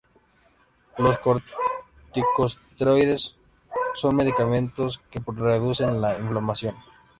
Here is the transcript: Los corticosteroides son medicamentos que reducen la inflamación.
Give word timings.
Los 0.97 1.19
corticosteroides 1.19 3.35
son 3.93 4.15
medicamentos 4.15 4.99
que 5.11 5.21
reducen 5.37 6.01
la 6.01 6.17
inflamación. 6.17 6.75